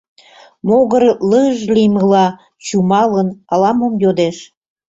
Могыр 0.67 1.03
«лыж-ж» 1.29 1.61
лиймыла 1.75 2.25
чумалын, 2.65 3.29
ала-мом 3.53 3.93
йодеш. 4.03 4.37